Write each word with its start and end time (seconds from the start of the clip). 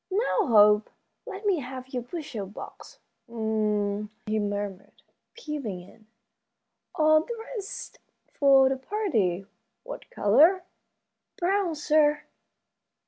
"Now, 0.09 0.47
Hope, 0.47 0.89
let 1.27 1.45
me 1.45 1.59
have 1.59 1.89
your 1.89 2.01
bushel 2.01 2.47
box. 2.47 2.97
H'm," 3.29 4.09
he 4.25 4.39
murmured, 4.39 5.03
peeping 5.35 5.81
in, 5.81 6.07
"all 6.95 7.21
dressed 7.21 7.99
for 8.33 8.67
the 8.67 8.77
party. 8.77 9.45
What 9.83 10.09
color?" 10.09 10.63
"Brown, 11.37 11.75
sir." 11.75 12.23